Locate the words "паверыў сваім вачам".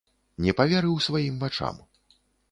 0.59-1.75